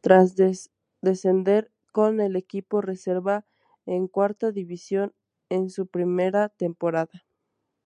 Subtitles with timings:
[0.00, 0.36] Tras
[1.02, 3.46] descender con el equipo reserva
[3.84, 5.12] en cuarta división
[5.50, 7.26] en su primera temporada.